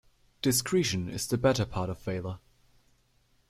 Discretion 0.41 1.07
is 1.09 1.27
the 1.27 1.37
better 1.37 1.63
part 1.63 1.91
of 1.91 2.01
valour. 2.01 2.39